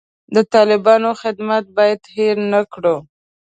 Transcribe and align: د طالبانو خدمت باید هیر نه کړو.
د 0.35 0.37
طالبانو 0.53 1.09
خدمت 1.21 1.63
باید 1.77 2.01
هیر 2.15 2.37
نه 2.53 2.61
کړو. 2.73 2.95